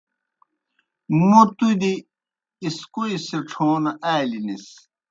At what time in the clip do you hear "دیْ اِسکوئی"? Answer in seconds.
1.81-3.15